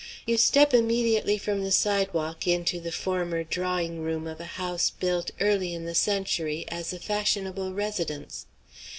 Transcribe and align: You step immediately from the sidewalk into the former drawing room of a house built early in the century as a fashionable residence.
You 0.25 0.35
step 0.37 0.73
immediately 0.73 1.37
from 1.37 1.61
the 1.63 1.69
sidewalk 1.71 2.47
into 2.47 2.79
the 2.79 2.91
former 2.91 3.43
drawing 3.43 4.01
room 4.01 4.25
of 4.25 4.39
a 4.41 4.45
house 4.57 4.89
built 4.89 5.29
early 5.39 5.75
in 5.75 5.85
the 5.85 5.93
century 5.93 6.65
as 6.69 6.91
a 6.91 6.97
fashionable 6.97 7.71
residence. 7.75 8.47